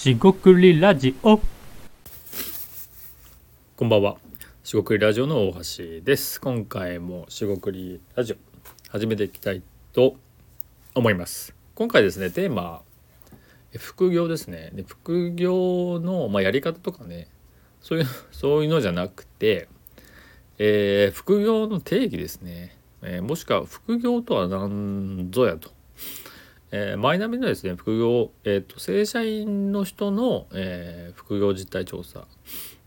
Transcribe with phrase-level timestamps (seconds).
[0.00, 1.38] しごくりラジオ
[3.76, 4.16] こんばんは。
[4.64, 6.40] しごくりラジオの大橋です。
[6.40, 8.36] 今回もしごくりラジオ
[8.88, 9.62] 始めていきたい
[9.92, 10.16] と
[10.94, 11.54] 思います。
[11.74, 12.80] 今回ですね、テーマ
[13.76, 14.70] 副業ですね。
[14.72, 17.28] で副業のまあやり方とかね、
[17.82, 19.68] そういう そういうのじゃなくて、
[20.56, 22.74] えー副業の定義ですね。
[23.02, 25.70] えーもしくは副業とは何ぞやと。
[26.72, 32.26] えーマイナビのですね副業、えー、と正社員の人の、えー副業実態調査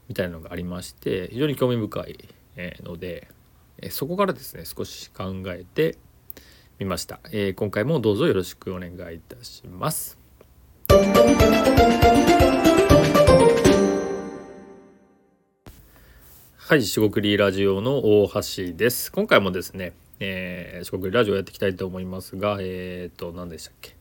[0.08, 3.28] みたいなのがありまして非常に興味深い、えーので、
[3.80, 5.98] えーそこからですね少し考えて
[6.80, 10.18] みました、えー今回もどうぞよろしくお願いいたします。
[16.56, 19.12] はい四国リラジオの大橋です。
[19.12, 19.94] 今回もですね、
[20.26, 23.98] えー、四国ラジオやっていきたいと思いますがえっ、と何でしたっけ？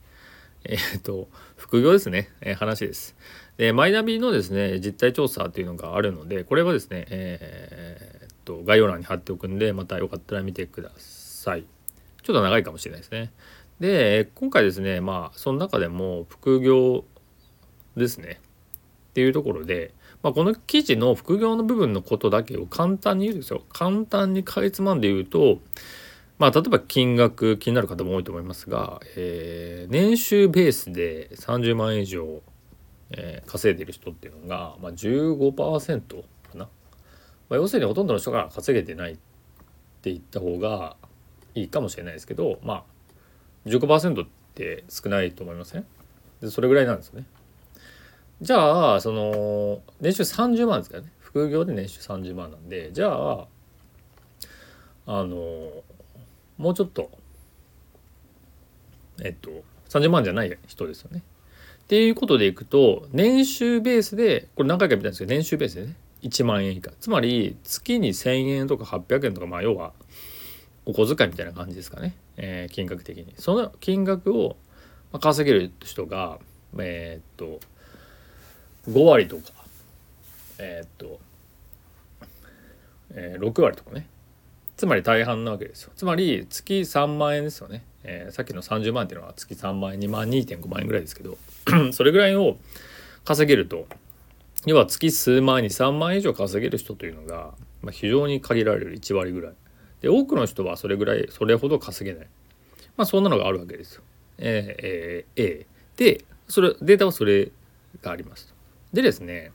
[0.63, 3.17] えっ、と副業ですね、え話です。
[3.57, 11.65] でマイナビのですね実態調査というのがあるのでこれはですねえっと概要欄に貼っておくんでまたよかったら見てください。
[12.21, 13.33] ちょっと長いかもしれないですね。
[13.81, 17.03] で今回ですねまあその中でも副業
[17.97, 18.39] ですね。
[19.11, 19.93] っていうところで、
[20.23, 23.61] まあ、この記事の副業の部分のことだけを簡単に言うんですよ。
[23.71, 25.59] 簡単にかいつまんで言うと
[26.39, 32.41] まあ例えば金額気になる方も多いと思いますが、えー年収ベースで30万円以上
[33.11, 36.25] えー稼いでる人っていうのが、まあ、15%か
[36.55, 36.67] な、ま
[37.51, 39.15] あ、要するにほとんどの人が稼げてないっ
[40.01, 40.95] て言った方が
[41.55, 42.83] いいかもしれないですけどまあ
[43.69, 45.85] 15%って少ないと思いません？
[46.41, 47.25] でそれぐらいなんですよね。
[48.41, 51.11] じゃあその年収30万ですからね。
[51.19, 53.47] 副業で年収30万なんでじゃあ
[55.05, 55.37] あの
[56.57, 57.11] もうちょっと
[59.23, 59.49] えっと
[59.89, 61.23] 30万じゃない人ですよね。
[61.83, 66.91] っていうことでいくと年収ベースでこれ何回か見たんですけど年収ベースでね1万円以下。
[66.99, 69.91] つまり月に1,000円とか800円とかまあ要は
[70.85, 73.33] お小遣いみたいな感じですかね、えー金額的に。
[73.37, 74.55] その金額を
[75.19, 76.39] 稼げる人が
[76.77, 77.59] えーっと
[78.89, 79.43] 5割とか
[80.59, 81.19] えーっと、
[83.11, 84.07] えー6割とかね。
[84.77, 91.37] つまり大半なわけですよつまり月3万円ですよね、えーさっきの30万っていうのは月3万円2万2.5万円ぐらいですけど
[91.93, 92.57] それぐらいを
[93.25, 93.87] 稼げると
[94.65, 99.53] 要は月数万円に3万円以上稼げる人というのが、まあ、非常に限られる1割ぐらい
[100.01, 102.27] で多くの人はそれぐらいそれほど稼げない
[102.97, 104.03] まあそんなのがあるわけですよ。
[104.37, 107.51] えーえーえーでそれデータはそれ
[108.01, 108.53] がありますと。
[108.93, 109.51] でですね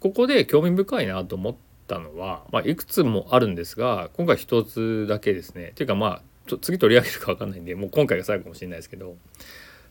[0.00, 1.54] ここで興味深いなと思っ
[1.92, 5.68] たのは、まあ、いくつもあるんですが今回一つだけですね。
[5.68, 9.16] っていうかまあ次取り上げるか分かんないんでもう今回が最後かもしれないですけど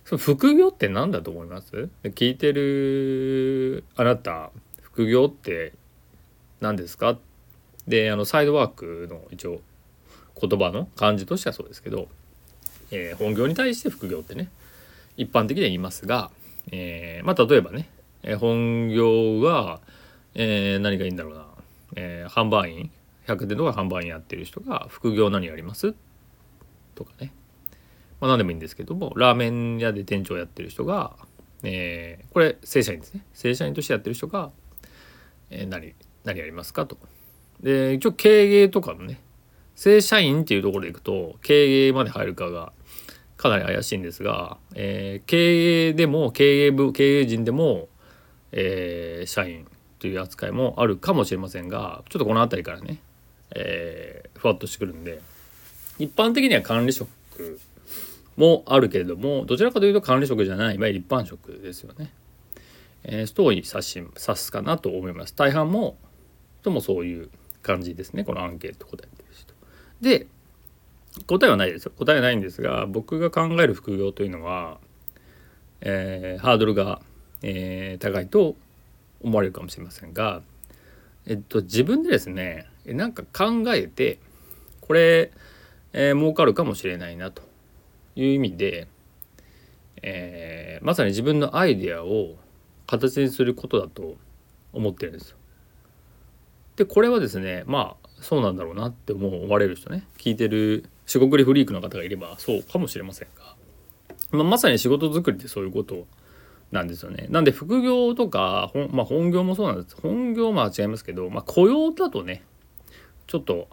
[0.06, 1.89] その副業って何だと思います？
[2.03, 4.51] 聞いてるあなた
[4.81, 5.73] 副業って
[6.59, 7.17] 何ですか？
[7.88, 9.62] であのサイドワークの一応
[10.39, 12.07] 言葉の漢字としてはそうですけど、
[12.91, 14.50] えー本業に対して副業ってね
[15.18, 16.31] 一般的には言いますが、
[16.72, 17.89] えーまあ例えばね、
[18.23, 19.79] えー本業が、
[20.35, 21.45] えー何がいいんだろうな、
[21.96, 22.91] えー販売員
[23.28, 25.94] 百貨店とか販売員やってる人が副業何やります？
[26.96, 27.34] とかね。
[28.19, 31.16] まあ何でもいいんですけどもラーメン屋で店長やってる人が、
[31.63, 33.25] えーこれ正社員ですね。
[33.34, 34.51] 正社員としてやってる人が、
[35.50, 35.94] えー何
[36.24, 36.97] 何やりますかと。
[37.62, 39.22] で一応経営とかのね
[39.75, 42.74] 正社員っていうところでいくと経営まで入るかが
[43.38, 47.88] かなり怪しいんですが、えー経営でも経営部経営陣でも、
[48.51, 49.68] えー社員
[50.01, 52.97] という扱いもあるかもしれませんがちょっとこの辺りからね、
[53.51, 55.22] えーふわっとしてくるんで
[56.00, 57.07] 一般的には管理職
[58.35, 62.12] もあるけれどもどちらかというと管理職じゃないいわゆる一般職ですよね。
[63.03, 65.35] えー、人を指し指すかなと思います。
[65.35, 65.95] 大半も
[66.63, 67.29] ともそういう
[67.62, 69.53] 感じですねこのアンケート答えてる人。
[70.01, 70.25] で
[71.27, 74.80] 答えはないですよ答えはないんですが僕が考える副業というのは、
[75.81, 77.00] えーハードルが、
[77.44, 78.56] えー高いと
[79.23, 80.41] 思われるかもしれませんが、
[81.25, 84.19] えっと、自分でですねえなんか考えて
[84.79, 85.31] これ、
[85.94, 87.44] えー儲かるかもしれないなと
[88.15, 88.88] いう意味で、
[90.01, 92.35] えーまさに自分のアイデアを
[92.88, 94.15] 形にすることだと
[94.73, 95.38] 思ってるんですよ。
[96.75, 103.56] でこれはですねまあそうなんだろうなって思われる人ね聞いてる四国りフリークの方がいればそうかもしれませんが、
[104.31, 106.07] まあ、まさに仕事作りってそういうこと
[106.71, 107.27] なんですよね。
[107.29, 112.44] なんで副業とか本,、まあ、本業もそうなんです本業は違いますけど、まあ、雇用だとね
[113.27, 113.68] ちょっと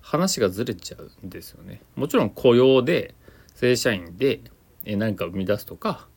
[0.00, 1.80] 話がずれちゃうんですよね。
[1.94, 3.14] もちろん雇用で
[3.54, 4.40] 正社員で
[4.84, 6.08] え何か生み出すとか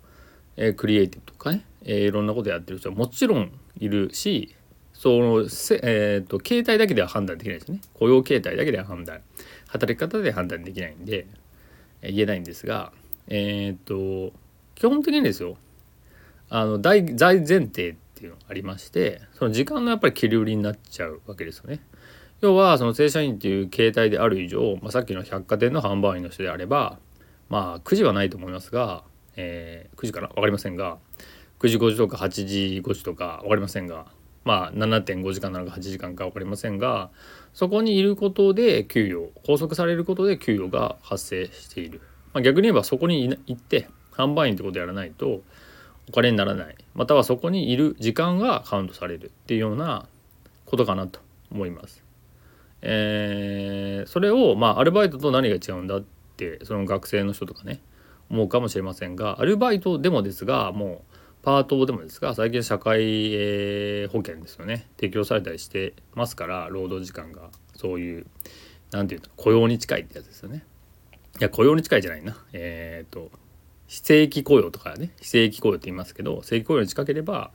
[0.58, 4.56] えクリエイティブとかね、えいろんなことやってる人はもちろんいるし
[4.94, 9.22] そのせ、えー、と形態だけでは判断できないですね雇用形態だけでは判断
[9.68, 11.26] 働き方で判断できないんで、
[12.04, 12.92] 言えないんですが
[13.28, 14.32] えっ、と
[14.76, 15.58] 基本的にですよ
[16.56, 21.80] あの大大前提っていうのがありましてその時間のやっぱり切り売りになっちゃうわけですよね。
[22.42, 27.00] 要はその正社員っていう形態である以上、まあ、さっきの百貨店の販売員の人であれば
[27.50, 29.04] まあ9時はないと思いますが、
[29.36, 30.28] えー9時かな？
[30.28, 31.00] 分かりませんが
[31.60, 34.06] 9時5時とか8時5時とか分かりませんが
[34.44, 37.10] まあ7.5時間なのか8時間か分かりませんが
[37.56, 42.00] そこにいることで給与拘束されることで給与が発生している、
[42.32, 45.42] まあ、逆に言えばそこに行って販売員ってことやらないと
[46.10, 50.08] お金にならないまたはそこにいる時間がカウントされるっていうような
[50.66, 51.20] ことかなと
[51.52, 52.04] 思います。
[52.82, 56.04] えーそれをまあアルバイトと何が違うんだっ
[56.36, 57.80] てその学生の人とかね
[58.30, 68.26] 思うかもしれませんがアルバイトでもですがもうパートでもですが最近社会、えー保険ですよね提供されたりしてますから労働時間がそういう
[68.92, 70.66] なんていうの雇用に近いってやつですよね。
[71.40, 73.32] いや雇用に近いじゃないなえっ、と
[73.94, 77.52] 非正規雇用とかね非正規雇用って言いますけど正規雇用に近ければ、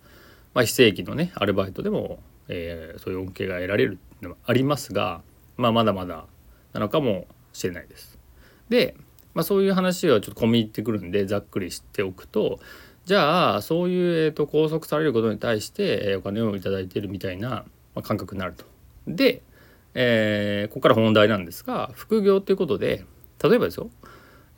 [0.55, 5.23] まあ、非正規のねアルバイトでも、えーそういう恩恵が得られるのはありますが、
[5.57, 6.27] まあ、まだまだ
[6.75, 8.21] なのかもしれないです。
[8.69, 8.95] で、
[9.35, 12.61] まあ、そういう話はちょっと込み入ってくるんでざっくりしておくと
[13.05, 17.65] じゃあそういう、えー、と拘束されることに対して、えーお金を頂いているみたいな、ま
[17.97, 18.65] あ、感覚になると。
[19.09, 19.43] で、
[19.95, 23.05] えーここから本題なんですが副業ということで
[23.43, 23.91] 例えばですよ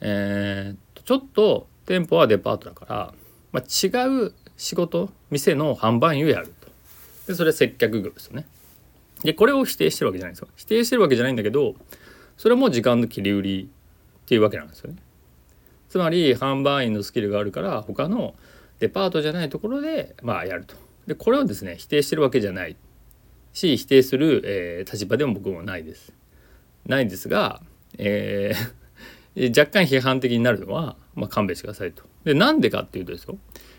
[0.03, 3.15] えーちょっと店舗はデパートだから、
[3.51, 3.89] まあ、違
[4.27, 6.69] う仕事店の販売員をやると。
[7.27, 8.47] でそれは接客業ですよね。
[9.25, 10.49] でこれを否定してるわけじゃないんですよ。
[10.55, 11.75] 否定してるわけじゃないんだけど
[12.37, 13.71] それも時間の切り売り
[14.23, 14.99] っていうわけなんですよね。
[15.89, 18.37] つまり販売員のスキルがあるから他の
[18.79, 20.77] デパートじゃないところでまあやると。
[21.09, 22.77] でこれをですね否定してるわけじゃない
[23.53, 26.13] し否定する、えー立場でも僕もないです。
[26.87, 27.61] ないですが、
[27.99, 28.80] えー
[29.37, 32.05] 若干批判的になるのは、まあ、勘弁してくださいと。
[32.25, 33.39] でなんでかっていうとですよ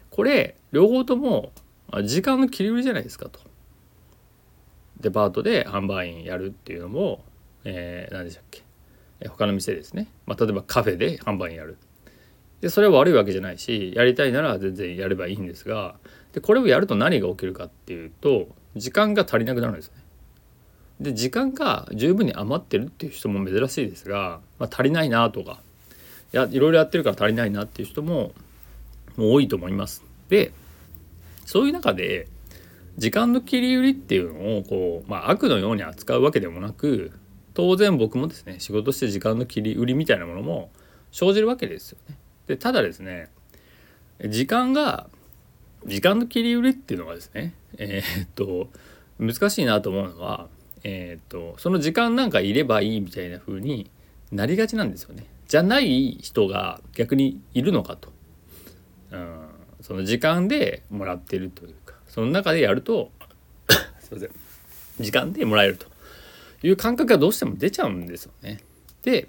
[0.10, 1.52] これ両方とも
[2.04, 3.40] 時間の切り売りじゃないですかと。
[5.00, 7.24] デパートで販売員やるっていうのも、
[7.64, 8.64] えー何でしたっけ
[9.20, 11.78] え他の店ですね、まあ、例えばカフェで販売員やる。
[12.62, 15.96] でそれは悪いわけじゃないしやりたいなら全然やればいいんですが
[16.32, 20.01] でこれをやると何が起きるかっていうと時間が足りなくなるんですね。
[21.02, 25.60] で時間が十分に余ってるっていう人も珍しいですが、まあ、足りないなとか
[26.32, 28.34] いやいろいろやってるから足りないなっていう人も
[29.18, 30.04] 多いと思います。
[30.30, 30.54] で
[31.46, 32.28] そういう中で
[32.98, 37.12] 時間の切り売りっていうのをこう、まあ、悪のように扱うわけでもなく
[37.56, 40.70] 当然僕もですね仕事して時間の切り売りみたいなものも
[41.12, 42.18] 生じるわけですよね。
[42.46, 43.30] でただですね
[44.24, 45.08] 時間が
[45.86, 48.70] 時間の切り売りっていうのはですねえーっと
[49.20, 50.48] 難しいなと思うのは
[50.84, 53.90] えー、とその時間なんかいればいいみたいな風に
[54.32, 55.26] なりがちなんですよね。
[55.48, 58.12] じゃない人が逆にいるのかと。
[59.12, 59.40] うん、
[59.82, 63.12] その時間でもらってるというかその中でやると
[64.00, 64.30] すいません
[65.02, 65.86] 時間でもらえると
[66.66, 68.62] いう感覚がどうしても出ちゃうんですよね。
[69.04, 69.28] で、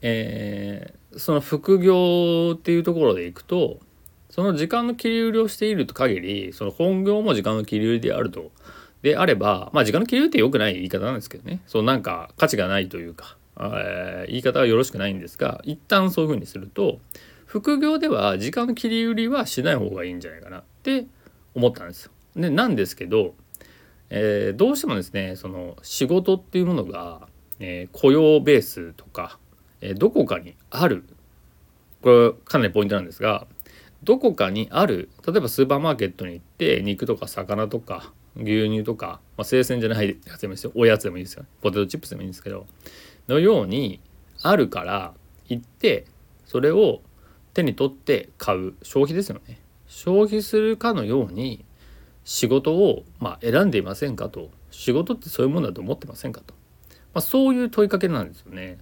[0.00, 3.78] えーその副業っていうところでいくと
[4.30, 8.50] その時間の切り売りをしていると限りその本業も時間の切り売りであると
[9.04, 11.60] であればまあ時間の切り売りって良くない言い方なんですけどね。
[11.66, 16.98] そうなんか価値がないというか、えー言い方はよろしくないんですが一旦そういうふうにすると
[17.44, 21.06] 副業では時間の切り売りはしない方がいいんじゃないかなって
[21.54, 22.12] 思ったんですよ。
[22.34, 23.34] でなんですけど、
[24.08, 27.28] えーどうしてもですねその仕事っていうものが、
[27.60, 29.38] えー雇用ベースとか、
[29.82, 31.04] えーどこかにある。
[32.00, 33.46] これかなりポイントなんですが
[34.02, 35.10] どこかにある。
[35.26, 40.72] 例えばスーパーマーケットに行って肉とか魚とか牛乳とか、まあ、生鮮じゃないやつでもいいですよ。
[40.74, 41.44] おやつでもいいですよ。
[41.62, 42.66] ポテトチップスでもいいんですけど。
[43.28, 44.00] のように
[44.42, 45.14] あるから
[45.48, 46.06] 行って
[46.44, 47.00] それを
[47.54, 49.60] 手に取って買う消費ですよね。
[49.86, 51.64] 消費するかのように
[52.24, 54.50] 仕事をまあ選んでいませんかと。
[54.70, 56.52] 仕事ってそういうものだと思ってませんかと、
[57.14, 58.78] まあ、そういう問いかけなんですよね。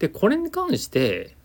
[0.00, 1.36] でこれに関して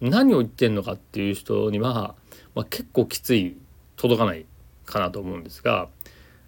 [0.00, 2.14] 何を言ってんのかっていう人には、
[2.54, 3.56] まあ、結構きつい
[3.96, 4.46] 届かない
[4.84, 5.88] かなと思うんですが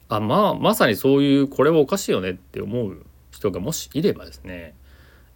[0.09, 4.75] あまあまさにそういうこれはおかしいよねって思う人がもしいればですね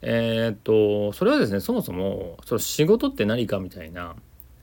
[0.01, 4.17] えーっとそれはですねそもそもその仕事って何かみたいな、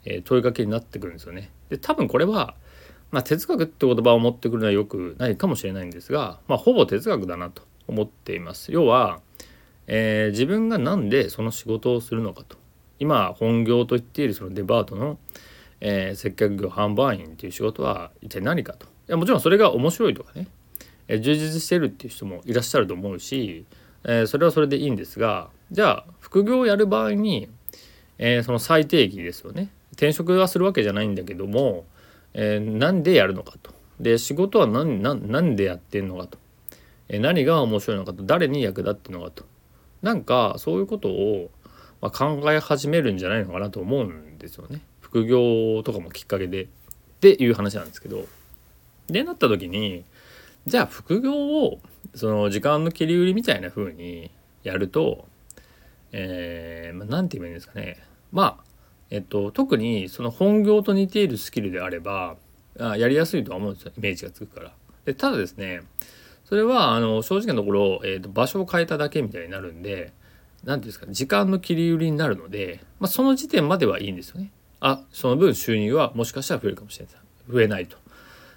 [0.03, 1.49] え問いかけになってくるんですよね。
[1.69, 2.55] で多分これは、
[3.11, 8.71] まあ、哲学って言葉を持ってくるのはよくないかもしれないんですが、まあ、ほぼ哲学だなと思っています。
[8.73, 9.21] 要は、
[9.87, 12.57] えー自分が何でその仕事をするのかと
[12.99, 15.17] 今本業と言っているそのデパートの、
[15.79, 20.47] えー、接客業販売員っていう仕事は一体何かとやもちろんそれが面白いとかね、
[21.07, 23.65] え、充実してるっていう人もいらっしゃると思うし、
[24.03, 27.49] え、それはそれでいいんですがじゃあ副業をやる場合に、
[28.17, 29.69] えその最低義ですよね。
[29.93, 31.85] 転職はするわけじゃないんだけども、
[32.33, 33.71] えー、なんでやるのかと。
[33.99, 36.37] で仕事は何何でやってんのかと、
[37.09, 38.23] え、何が面白いのかと。
[38.23, 39.45] 誰に役立ってるのかと。
[40.01, 41.49] なんかそういうことを、
[42.01, 44.81] ま、考え始めるんじゃないのかなと思うんですよね。
[45.01, 46.63] 副業とかもきっかけで。
[46.63, 46.67] っ
[47.19, 48.25] ていう話なんですけど。
[49.13, 50.03] でなった時に
[50.65, 51.79] じゃあ副業を
[52.15, 54.31] その時間の切り売りみたいな風に
[54.63, 55.27] やると
[56.11, 57.97] えー、まあ、て言えばいいんですかね
[58.31, 58.69] まあ
[59.11, 62.35] えっと、特にその本業と似ているスキルであれば
[62.79, 64.71] あやりやすいとは思うんですよイメージがつくから。
[65.05, 65.81] でただですね
[66.45, 70.13] それはあの正直なところ、えーと、場所を変えただけみたいになるんで
[70.63, 74.51] 何ていうんですか時間の切り売りになるので、まあ、その時点まではいいんですよね。
[74.79, 77.15] あその分収入はもしかしたら増えるかもしれない
[77.51, 77.97] 増えないと。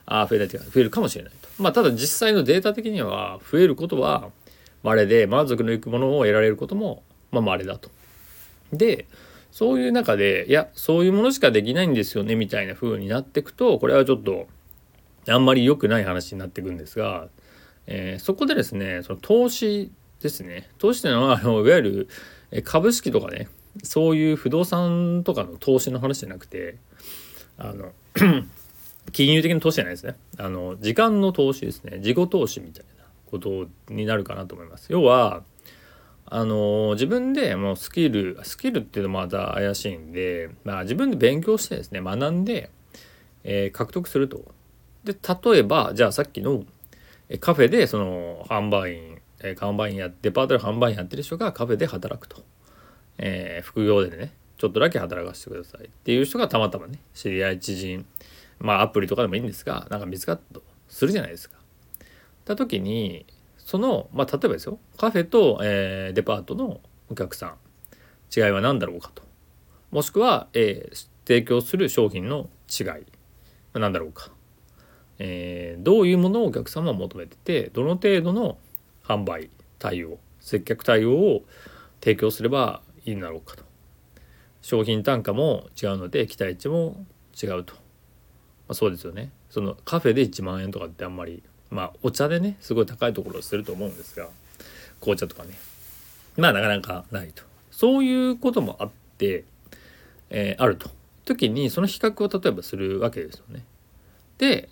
[0.06, 1.48] あ増え増えるかもしれないと。
[1.58, 4.30] まあただ実際のデータ的には増えることは
[4.82, 7.90] 稀で満足のいくものを得られることもまあ稀だと。
[8.72, 9.06] で
[9.50, 14.46] そういう中でいやそういうものしかできないんですよねみたいな風になっていくとこれはちょっと
[15.28, 17.28] あんまり良くない話になっていくんですが、
[17.86, 22.08] えー、そこでですねその投資ですね投資というのはあのいわゆる
[22.64, 23.48] 株式とかね
[23.82, 26.76] そういう不動産とかの投資の話じゃなくて
[27.58, 27.92] あの
[29.10, 30.16] 金融的な投資じゃないですね。
[30.38, 31.98] あの時間の投資ですね。
[31.98, 34.92] 自己投資みたいなことになるかなと思います。
[34.92, 35.42] 要は
[36.26, 42.70] あの自分でもうスキルスキルっていうのもまた怪しいんで、まあ、自分で勉強してですね学んで、
[43.44, 44.42] えー、獲得すると。
[45.04, 46.64] で例えばじゃあさっきの
[47.40, 52.42] カフェでその販売員、えー、販売員やデパートで販売員やってる人がカフェで働くと、
[53.18, 58.06] えー、副業でねちょっとだけ働かせてくださいっていう人がたまたまね知り合い知人
[58.62, 61.56] まあアプリとかでもいいんですがなんか見つかったとするじゃないですか。
[62.44, 63.26] た時に
[63.58, 64.78] その、まあ、例えばですよ。
[64.96, 67.56] カフェと、えー、デパートのお客さん。
[68.34, 69.22] 違いは何だろうかと。
[69.90, 72.86] もしくは、えー、提供する商品の違い。
[73.72, 74.30] は何だろうか、
[75.18, 78.58] えー、どういうものをお客様は求めててどの程度の
[79.04, 81.42] 販売対応接客対応を
[82.00, 83.64] 提供すればいいんだろうかと。
[84.60, 87.04] 商品単価も違うので期待値も
[87.40, 87.74] 違うと、
[88.68, 89.30] あ、そうですよね。
[89.50, 94.28] そのカフェで1万円とかってあんまりまあお茶でねすごい高いところをすると思うんですが
[95.00, 95.50] 紅茶とかね。
[96.36, 97.42] まあなかなかないと。
[97.70, 99.44] そういうこともあって、
[100.30, 100.90] えー、あると。
[101.24, 103.64] 時にその比較を例えばするわけですよね。
[104.38, 104.68] で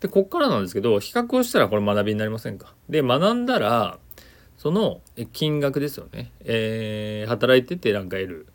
[0.00, 2.74] でこっからなんですけど比較をしたらこれ学びになりませんか。
[2.88, 3.98] で学んだら
[4.58, 5.00] その
[5.32, 8.46] 金額ですよね、えー、働いててなんか得る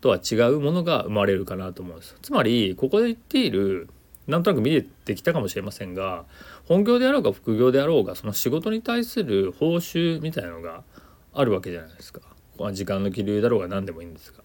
[0.00, 3.88] とは違うものが生まれるかなと思うんですつまりここで言っている
[4.26, 6.24] なんとなく見えてきたかもしれませんが
[6.64, 10.82] 本業であろうが副業であろうがその仕事に対する報酬みたいなのが
[11.32, 12.20] あるわけじゃないですか。
[12.72, 14.42] 時間の気流だろうが何でもいいんですが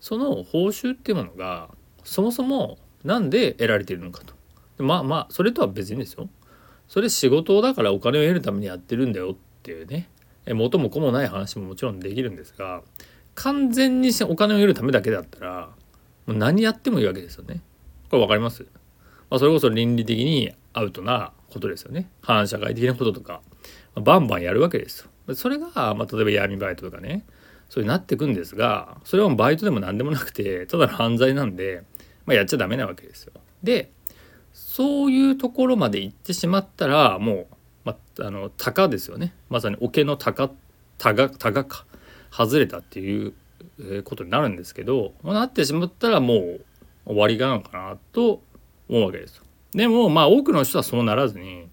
[0.00, 1.68] その報酬っていうものが
[2.02, 4.34] そもそも何で得られているのかと。
[4.82, 6.28] まあまあそれとは別にですよ。
[6.88, 10.08] それ仕事だからお金を得るためにやってるんだよっていうね
[10.48, 12.82] 元も子もない話ももちろんできるんですが
[13.34, 15.70] 完全にお金を得るためだけだったら
[16.26, 17.60] もう何やってもいいわけですよね。
[18.10, 18.66] これ分かります？
[19.32, 22.10] まあ、それこそ倫理的にアウトなことですよね。
[22.20, 23.40] 反社会的なこととか、
[23.94, 25.34] まあ、バンバンやるわけですよ。
[25.34, 27.24] それが、まあ、例えば闇バイトとかね。
[27.70, 31.82] そういうなってくんですがそれはバイトでも何でもなくてただの犯罪なんで、
[32.26, 33.32] まあ、やっちゃダメなわけですよ。
[33.62, 33.90] で
[34.52, 37.46] そういうところまで行ってしまったらもう、
[37.84, 39.32] まあ、あの鷹ですよね。
[39.48, 40.50] まさに桶の鷹
[40.98, 41.86] 鷹鷹か。
[42.30, 43.32] 外れたっていう
[44.04, 46.60] ことになるんですけど、まあ、なってしまったらもう
[47.06, 48.42] 終わりがなのかなと
[48.92, 49.42] 思うわけです。
[49.72, 51.66] でもまあ多くの人はそうならずに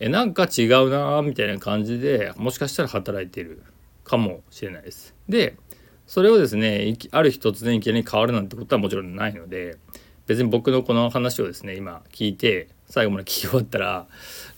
[0.00, 3.62] えなんか違うなみたいな感じでもしかしたら働いてる
[4.02, 5.14] かもしれないです。
[5.28, 5.56] で
[6.06, 9.76] それをですねある日突然いきなり変わるなんてことはもちろんないので
[10.26, 14.06] 別に僕のこの話をですね今聞いて最後まで聞き終わったら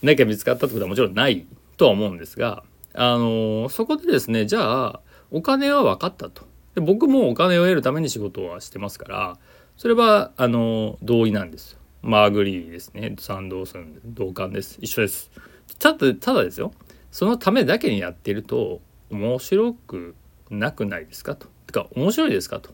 [0.03, 1.45] 何か見つかったってことはもちろんない
[1.77, 2.63] とは思うんですが
[2.95, 6.47] あのそこでですねじゃあお金は分かったと。
[6.75, 9.39] で僕もお金を得るために仕事はしてますから
[9.77, 11.82] それはあの同意なんです。
[12.03, 13.15] マーグリーですね。
[13.19, 14.79] 賛同する同感です。
[14.81, 15.31] 一緒です。
[15.79, 16.73] ただただですよ。
[17.13, 18.81] そのためだけにやってると
[19.11, 20.15] 面白く
[20.51, 21.47] なくないですかと。
[21.67, 22.71] てか面白いですかと。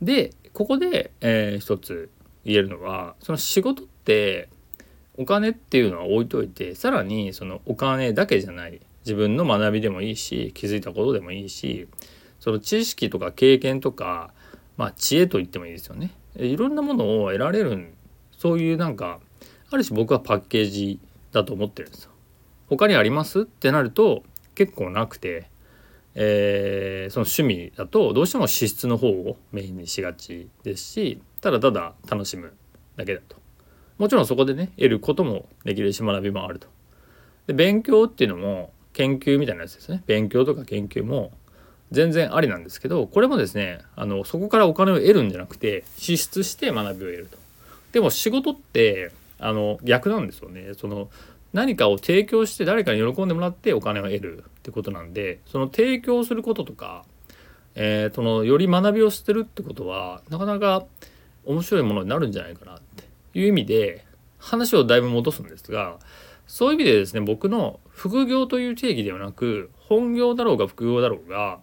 [0.00, 2.10] でここで、えー、一つ
[2.44, 4.48] 言えるのはその仕事って
[5.16, 8.80] お金っていうのは置いといてさらにそのお金だけじゃない。
[9.04, 11.88] 自分の学びでもいいし気づいたことでもいいし
[12.40, 14.32] その知識とか経験とか
[14.76, 16.12] まあ知恵と言ってもいいですよね。
[16.36, 17.94] いろんなものを得られる
[18.38, 19.20] そういうなんか
[19.70, 21.00] ある種僕はパッケージ
[21.32, 22.10] だと思ってるんですよ。
[22.68, 24.22] 他にありますってなると
[24.54, 25.50] 結構なくて、
[26.14, 32.54] えー、その趣味だとどうしても資質の方をメインにしがちですしただただ楽しむ
[32.96, 33.36] だけだと。
[33.98, 36.68] もちろんそこでね得ることもできるし学びもあると。
[37.48, 41.32] で勉強っていうのも研究みたいなやつですね勉強とか研究も
[41.90, 47.47] 全然ありなんですけどこれもですねあのそこからお金を得るんじゃなくて支出して学びを得ると。
[47.92, 50.74] でも仕事ってあの逆なんですよね。
[50.74, 51.08] その
[51.52, 57.04] 何かを提供して誰かに喜んでもらってお金を得るってことなんでその提供することとか、
[57.74, 60.84] えー、そのより学びを捨てるってことはなかなか
[61.46, 63.04] 面白いものになるんじゃないかなって
[63.38, 64.04] いう意味で
[64.38, 65.96] 話をだいぶ戻すんですが
[66.46, 71.60] そういう意味でですね僕の副業という定義ではなく本業だろうが副業だろうが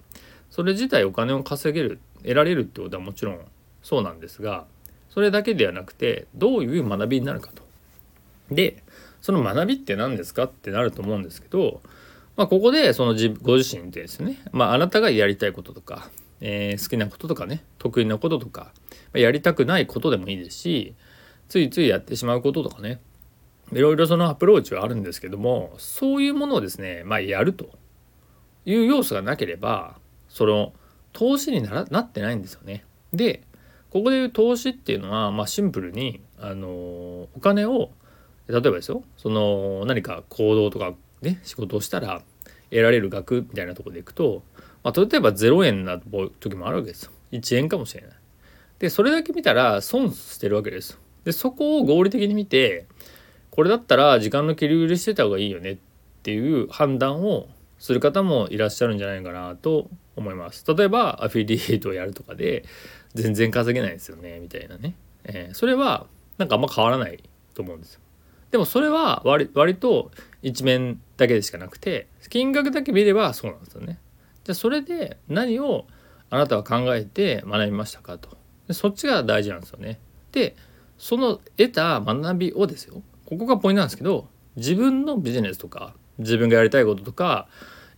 [0.49, 3.39] それ自体お金を稼げる得られるってことはもちろん
[3.83, 4.65] そうなんですが
[5.15, 7.63] それだけではなくてどういう学びになるかと。
[8.51, 8.83] で
[9.21, 11.81] その学びって何ですかってなると思うんですけど、
[12.35, 16.09] まあ、ここでその自ご自身でですね、まあ、あなたがやりたいこととか、
[16.41, 18.71] えー、好きなこととかね得意なこととか、
[19.13, 20.93] まやりたくないことでもいいですし
[21.47, 22.99] ついついやってしまうこととかね
[23.71, 27.69] いろいろそのアプローチはあるんですけどもそういうものをですね、まあ、やると
[28.65, 29.95] いう要素がなければ
[30.27, 30.73] その
[31.13, 32.83] 投資にならなってないんですよね。
[33.13, 33.41] で
[33.95, 37.91] ここでいう投資っていうのは、まあ、シンプルに、あのお金を
[38.49, 42.21] 例えばですよその何か行動とかね仕事をしたら
[42.71, 44.43] 得られる額みたいなとこでいくと、
[44.83, 45.97] まあ、例えば0円な
[46.41, 48.11] 時もあるわけですよ1円かもしれない。
[48.79, 50.99] でそれだけ見たら損してるわけです。
[51.23, 52.87] でそこを合理的に見て
[53.49, 55.77] これだったら時間の切り売りしてた方がいいよねっ
[56.21, 57.47] ていう判断を
[57.79, 60.65] する方もいらっしゃるんじゃないかなと思います。
[60.67, 62.65] 例えばアフィリエイトをやるとかで
[63.15, 66.05] 全然稼げないですよねみたいなね、えー、それは
[66.37, 68.01] なんかあんま変わらないと思うんですよ。
[68.51, 70.11] でもそれは割と
[70.41, 73.99] 一面だけでしかなくて金額だけ見ればそうなんですよね。
[74.43, 75.87] じゃあそれで何を
[76.29, 78.37] あなたは考えて学びましたかと
[78.67, 79.99] でそっちが大事なんですよね。
[80.31, 80.55] で
[80.97, 87.47] その得た学びをですよここがポイントなんですけど自分のビジネスとか自分がやりたいこととか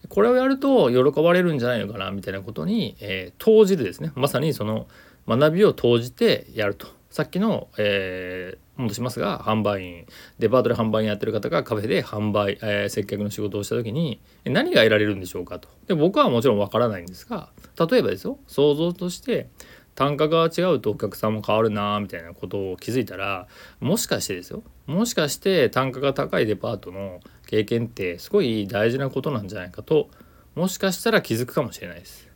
[0.10, 4.88] これをやると喜ばれるんじゃないのかなみたいなことに、えー、投じるですねまさにその
[5.28, 10.06] 学びを投じてやるとさっきの、えー、戻しますが販売員
[10.40, 17.50] デパートで販売員やってる方がカフェで販売、えー、接客の仕事をした時に何が得られるんでしょうかとで僕はもちろんわからないんですが
[17.90, 19.50] 例えばですよ想像として
[19.96, 23.48] 単価が違うとお客さんも変わるなみたいなことを気づいたら
[23.80, 30.10] もしかしてですよもしかして単価が高いデパートの経験ってすごい大事なことなんじゃないかと
[30.54, 32.27] もしかしたら気づくかもしれないです。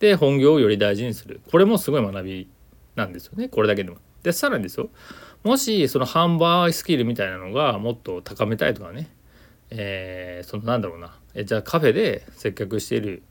[0.00, 1.40] で本業をより大事にする。
[1.50, 2.48] これもすごい学び
[2.96, 3.48] なんですよね。
[3.48, 3.98] これだけでも。
[4.22, 4.90] でさらにですよ。
[5.44, 9.08] もしその販売スキルみたいなのがもっと高めたいとかね。
[9.70, 11.16] えー、そのなんだろうな。
[11.34, 13.22] えじゃあカフェで接客している、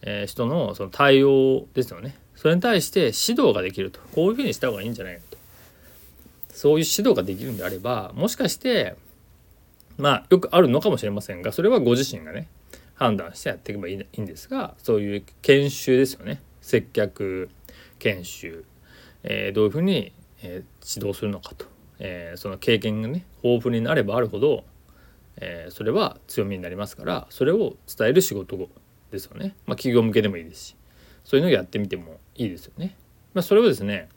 [0.00, 2.16] えー、人のその対応ですよね。
[2.34, 4.00] それに対して指導ができると。
[4.14, 5.36] こういうふうにした方がいいんじゃないかと。
[6.56, 8.96] そういう指導ができるんであればもしかして
[9.98, 12.48] まあよくあるのかもしれませんがそれはご自身がね
[12.96, 17.48] 判断してやっていけばいいんですがそういう研修ですよね接客
[17.98, 18.64] 研修、
[19.22, 21.66] えー、どういうふうに、えー、指導するのかと、
[21.98, 24.64] えー、その経験がね豊富になればあるほど、
[25.36, 28.68] えそれは強みになりますからそれを伝える仕事
[29.10, 30.76] ですよね、まあ、企業向けでもいいですし
[31.24, 32.96] そういうのをやってみてもいいですよね。
[33.34, 34.08] まあ、それをですね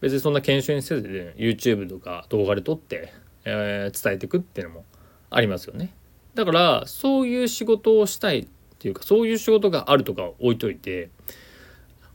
[0.00, 3.12] 別にそんな研修にせずで、ね、YouTube とか動画で撮って、
[3.44, 4.84] えー、伝えていくっていうのも
[5.30, 5.94] ありますよね。
[6.36, 8.46] だからそういう仕事をしたいっ
[8.78, 11.10] ていうかそういう仕事があるとか置いといて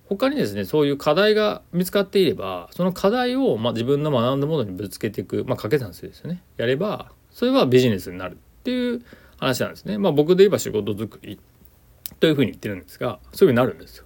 [0.05, 9.01] 他にですねそういう課題が見つかっていればその課題を、ま、自分の学んだものにぶつけていく、まあ、掛け算するですよねやればそれはビジネスになるっていう
[9.37, 9.97] 話なんですね。
[9.97, 11.39] まあ、僕で言えば仕事作り
[12.19, 14.05] というふうに言ってるんですがそういうふうになるんですよ。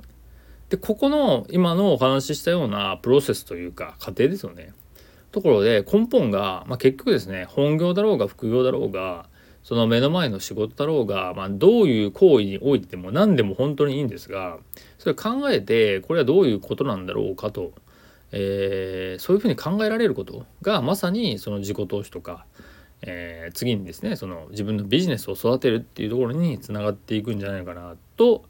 [0.69, 4.73] でここの今のお話ししたようなプロセスというか過程ですよね。
[5.31, 9.27] ところで根本が、まあ、結局ですね本業だろうが副業だろうが
[9.65, 14.59] その目の前の仕事だろうが、まあ、どういう行為においても何でも本当にいいんですが
[14.99, 17.73] それ考えてこれはどういうことなんだろうかと、
[18.31, 22.45] えー、そういうふうに考えられることがまさにその自己投資とか、
[23.01, 28.45] えー、次にですねその自分のビジネスを育てるっていうところにつながっていくんじゃないかなと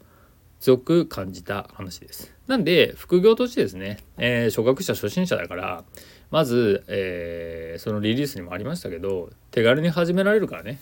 [0.60, 2.34] 強く感じた話です。
[2.46, 5.84] なんで副業としてですね、えー、初学者初心者だから
[6.30, 10.78] まず、えー、そのリリースにもありましたけど手軽に始められるからね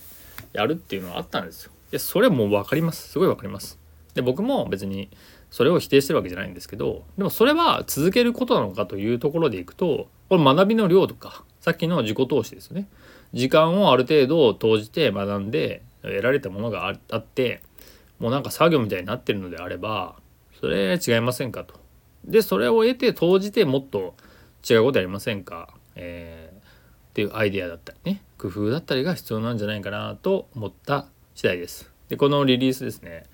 [0.55, 1.73] やるっていうのはあったんですよ。
[1.93, 3.79] いやそれはもう分かりますすごい分かります。
[4.15, 5.11] で僕も別に
[5.51, 12.89] それを否定してるわけじゃないんですけどでもそれは続けることなのかというところでいくとこれ学びの量とかさっきの自己投資ですよね
[13.33, 17.63] 時間をある程度投じて学んで得られたものがあって
[18.19, 20.17] もうなんか作業みたいになってるのであれば
[20.61, 21.75] それ違いませんかと。
[22.25, 24.17] でそれを得て投じてもっと
[24.69, 26.61] 違うことやりませんか、えー、っ
[27.13, 31.91] ていうアイデアだったりね工夫だったりが必要なんじゃないかなと思った次第です。
[32.11, 33.25] でこのリリースですね、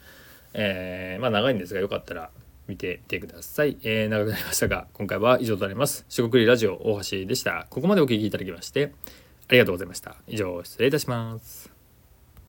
[0.54, 2.30] えー、まあ長いんですがよかったら
[2.68, 6.04] 見てみてください、えー、長くなりましたが今回は以上となります。
[6.08, 7.66] 四国ラジオ大橋でした。
[7.70, 8.92] ここまでお聴きいただきまして
[9.48, 10.14] ありがとうございました。
[10.28, 11.69] 以上失礼いたします。